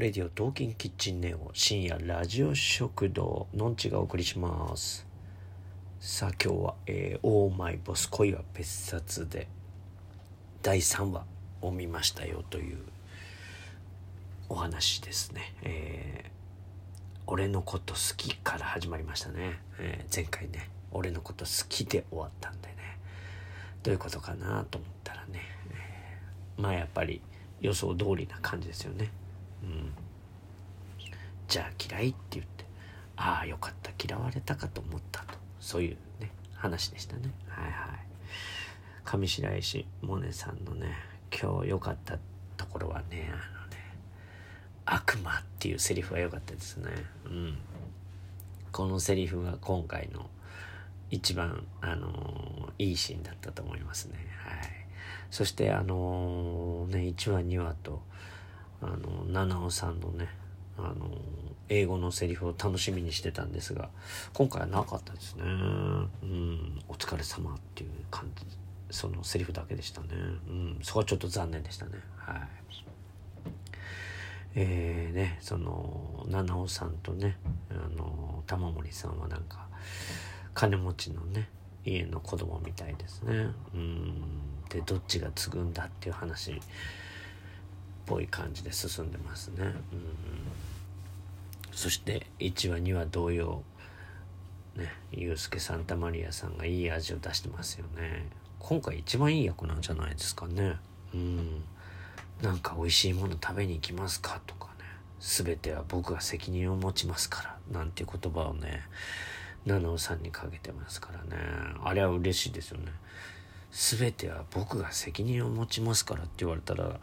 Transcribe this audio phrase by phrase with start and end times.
[0.00, 5.06] レディオトーキンキッチンネオ深夜ラジオ食堂のんちがお送りします。
[6.00, 9.46] さあ今日は、えー「オーマイボス恋は別冊」で
[10.62, 11.26] 第3話
[11.60, 12.78] を見ましたよという
[14.48, 15.52] お話ですね。
[15.60, 16.30] えー、
[17.26, 22.74] 俺のこと好きから始まりましたね、えー、前回ね俺のこと好きで終わったんでね。
[23.82, 25.42] どういうことかなと思ったらね、
[25.72, 27.20] えー、まあやっぱり
[27.60, 29.10] 予想通りな感じですよね。
[29.62, 29.92] うん、
[31.48, 32.64] じゃあ嫌いって言って
[33.16, 35.38] ああよかった嫌われたかと思ったと。
[35.60, 37.30] そういうね話でしたね。
[37.48, 37.70] はいはい。
[39.04, 40.94] 上白石萌音さんのね
[41.30, 42.18] 今日良かった
[42.56, 43.76] ところはねあのね
[44.86, 46.90] 悪魔っていうセリフが良かったですね。
[47.26, 47.58] うん。
[48.72, 50.30] このセリフが今回の
[51.10, 54.16] 一番あのー、いいシーンだったと思いますね。
[54.44, 54.58] はい。
[55.30, 58.02] そしてあのー、ね1話2話と
[58.82, 60.28] あの七尾さんのね
[60.78, 61.10] あの
[61.68, 63.90] 英語のセリフを楽しみにしてたんですが
[64.32, 65.44] 今回はなかったですね。
[65.44, 68.44] うんお疲れ様っていう感じ
[68.90, 70.08] そのセリフだけでしたね。
[70.48, 71.92] うんそこはちょっと残念でしたね。
[72.16, 72.48] はい。
[74.56, 77.36] えーねその七尾さんとね
[77.70, 79.66] あの玉森さんはなんか
[80.54, 81.48] 金持ちのね
[81.84, 83.48] 家の子供みたいですね。
[83.74, 84.14] うん
[84.68, 86.60] でどっちが継ぐんだっていう話
[88.10, 89.62] ぽい感じで進んでますね。
[89.62, 89.74] うん、
[91.70, 93.62] そして1話2話同様
[94.74, 98.26] ねユースケ・サンタマリアさんがいい味を出してますよね。
[98.58, 100.76] 今回一番いい役なんじゃないですかね。
[101.14, 101.62] うん。
[102.42, 104.84] なんか美味しいもの食べに行きますかとかね。
[105.20, 107.78] 全ては僕が責任を持ちますから。
[107.78, 108.82] なんていう言葉をね、
[109.66, 111.42] 七尾さんにかけてますからね。
[111.84, 112.92] あれは嬉しいですよね。
[113.70, 116.98] 全ては僕が責任を持ちますからって言われたら、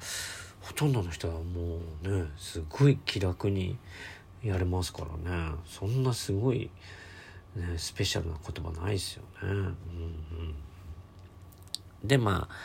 [0.68, 3.78] ほとんどの人はもうねすごい気楽に
[4.44, 6.70] やれますからねそんなすごい、
[7.56, 9.28] ね、スペシャルな言葉ないですよね。
[9.44, 9.76] うんうん、
[12.04, 12.56] でまあ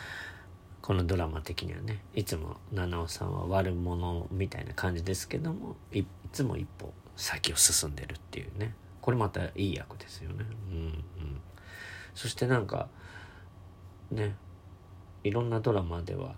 [0.81, 6.03] このドラマ的にはねいつも七尾さんは悪者みたいな感じですけどもい
[6.33, 10.45] つも一歩先を進んでるっていうねこれまたいい役ですよね。
[10.69, 11.03] うんうん、
[12.13, 12.89] そしてなんか
[14.11, 14.35] ね
[15.23, 16.35] いろんなドラマでは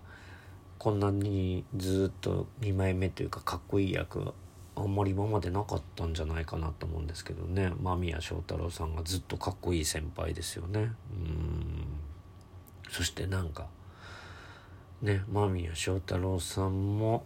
[0.78, 4.34] こんなにずっと2枚目というかかっこいい役
[4.76, 7.72] あんまり今までなかったんじゃないかなと思うんですけどね。
[7.80, 10.92] 間宮祥太朗さんがずっとかっこいい先輩ですよね。
[11.12, 11.86] うん。
[12.90, 13.68] そしてなんか
[15.00, 17.24] ね間宮祥太朗さんも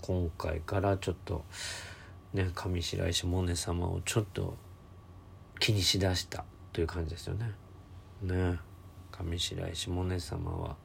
[0.00, 1.44] 今回からちょっと
[2.32, 4.56] ね上白石萌音様をちょっと
[5.58, 7.52] 気にしだしたという感じですよね。
[8.22, 8.58] ね。
[9.12, 10.76] 上白石萌音様は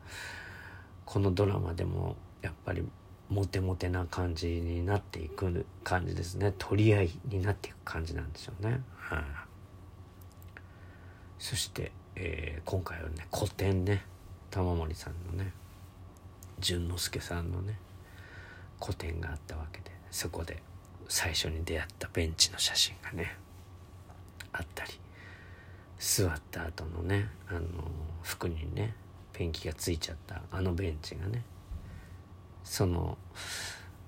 [1.06, 2.84] このドラマでもやっぱり
[3.30, 6.54] モテモテな感じになっていく感じですね。
[6.58, 8.82] 取り合いになっていく感じなんですよね。
[8.98, 9.24] はい、
[11.40, 14.06] そして、えー、今回はね古典ね。
[14.52, 15.52] 玉森さんのね。
[16.60, 17.80] 淳之介さんのね。
[18.80, 19.92] 個展があったわけで。
[20.12, 20.62] そこで
[21.08, 23.38] 最初に出会ったベンチの写真がね
[24.54, 24.92] あったり。
[25.98, 27.62] 座った後のねあの
[28.22, 28.94] 服にね
[29.38, 31.44] ペンキがついちゃったあのベンチがね。
[32.64, 33.18] その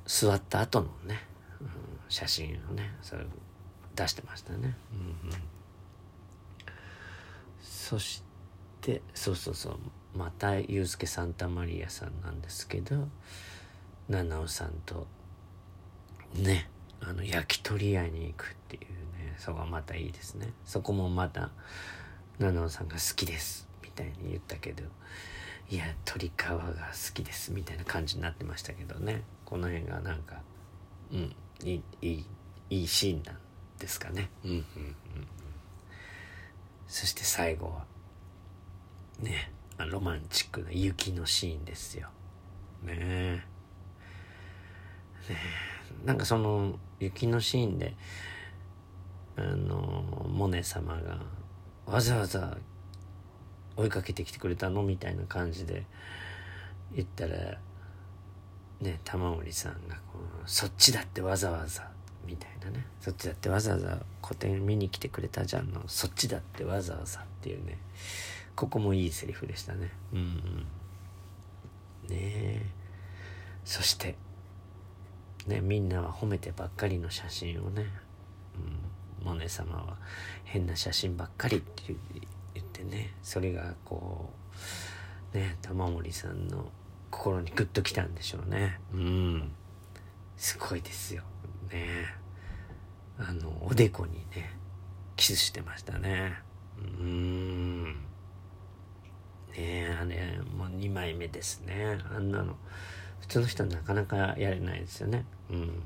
[0.06, 1.22] 座った後のね、
[1.62, 1.68] うん、
[2.10, 3.26] 写真をねそれ
[3.96, 5.38] 出してましたね、うんうん、
[7.62, 8.24] そし
[8.82, 9.78] てそうそうそう。
[10.18, 13.08] またユースケ・サンタマリアさんなんですけど
[14.10, 15.06] 七尾さんと
[16.34, 16.70] ね
[17.02, 19.36] あの焼き鳥屋に行くっていうね。
[19.38, 20.52] そこがまたいいですね。
[20.66, 21.52] そこもまた
[22.40, 23.68] 七尾さんが好きです。
[23.98, 24.84] たいに言ったけど
[25.70, 29.24] いや鳥皮が好きですみたいな感じになってましたけどね。
[29.44, 30.42] この辺がなんか
[31.12, 32.26] うんいいいい
[32.70, 33.38] いいシーンなん
[33.80, 34.30] ですかね。
[34.46, 34.66] うんうんうん
[36.88, 37.86] そして最後は
[39.20, 42.08] ねロマンチックな雪のシーンですよ。
[42.84, 42.96] ね。
[42.98, 43.46] えね。
[45.30, 45.36] え
[46.06, 47.96] なんかその雪のシーンで
[49.36, 51.20] あのモネ様が
[51.86, 52.58] わざわざ
[53.78, 55.86] 追いかけてきてくれたのみたいな感じで
[56.94, 57.58] 言ったら
[58.82, 61.88] ね玉森さんがこうそっちだってわざわざ
[62.26, 62.86] みたいなね。
[63.00, 67.78] そっちだってわざわざ個展見に来てくれたじゃんのそっちだってわざわざっていうね
[68.56, 69.92] ここもいいセリフでしたね。
[70.12, 70.26] うんうん。
[70.26, 70.66] ね
[72.12, 72.66] え。
[73.64, 74.16] そして
[75.46, 77.86] ねみんなは褒めてばっかりの写真をね、
[79.22, 79.98] うん、モネ様は
[80.44, 82.00] 変な写真ばっかりっていう
[82.78, 84.30] てねそれがこ
[85.34, 86.72] うね玉森さんの
[87.10, 88.80] 心にグッときたんでしょうね。
[88.94, 89.52] うん。
[90.36, 91.24] すごいですよ。
[91.72, 91.88] ね。
[93.18, 94.56] あのおでこにね
[95.16, 96.34] キスしてましたね。
[96.78, 97.84] うん。
[97.94, 97.96] ね
[99.58, 101.98] えあれもう2枚目ですね。
[102.14, 102.56] あんなの
[103.22, 105.26] 普通の人はなかなかやれないですよね。
[105.50, 105.82] うん。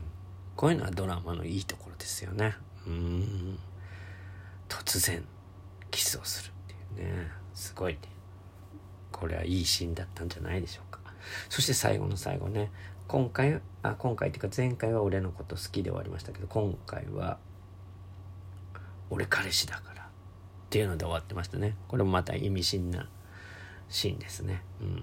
[0.56, 2.56] こういうのはドラマのいいところですよね。
[2.86, 3.58] うん。
[4.68, 5.24] 突然
[5.92, 6.52] キスをする。
[6.96, 7.30] ね。
[7.54, 8.00] すごいね。
[9.12, 11.00] これはいいシーンだったんじゃないでしょうか。
[11.50, 12.72] そして最後の最後ね。
[13.08, 17.40] 今回あ今回っていうか前回は俺のこと好きで終わりましたけど今回は
[19.10, 20.02] 俺彼氏だから。
[20.04, 20.06] っ
[20.70, 21.76] ていうので終わってましたね。
[21.90, 23.10] これもまた意味深な
[23.90, 24.64] シーンですね。
[24.82, 24.96] うん。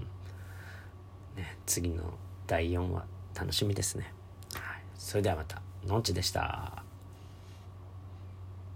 [1.36, 2.14] ね次の
[2.46, 3.04] 第4話
[3.38, 4.12] 楽しみですね、
[4.54, 5.60] はい、それではまた。
[5.86, 6.87] のんちでした。